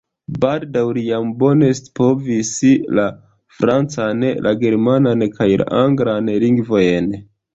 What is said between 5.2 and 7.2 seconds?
kaj la anglan lingvojn.